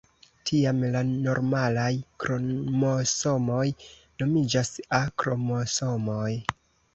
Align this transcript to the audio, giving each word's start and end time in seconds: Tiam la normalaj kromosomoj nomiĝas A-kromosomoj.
Tiam 0.49 0.77
la 0.93 1.01
normalaj 1.09 1.89
kromosomoj 2.23 3.67
nomiĝas 4.23 4.73
A-kromosomoj. 5.01 6.33